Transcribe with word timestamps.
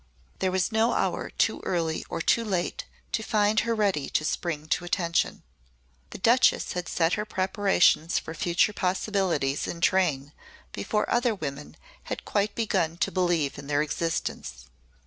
There 0.39 0.49
was 0.51 0.71
no 0.71 0.93
hour 0.93 1.29
too 1.29 1.59
early 1.63 2.03
or 2.09 2.21
too 2.21 2.43
late 2.43 2.85
to 3.11 3.21
find 3.21 3.59
her 3.59 3.75
ready 3.75 4.09
to 4.09 4.25
spring 4.25 4.67
to 4.69 4.83
attention. 4.83 5.43
The 6.09 6.17
Duchess 6.17 6.71
had 6.73 6.89
set 6.89 7.13
her 7.13 7.23
preparations 7.23 8.17
for 8.17 8.33
future 8.33 8.73
possibilities 8.73 9.67
in 9.67 9.79
train 9.79 10.33
before 10.71 11.07
other 11.07 11.35
women 11.35 11.77
had 12.05 12.25
quite 12.25 12.55
begun 12.55 12.97
to 12.97 13.11
believe 13.11 13.59
in 13.59 13.67
their 13.67 13.83
existence. 13.83 14.65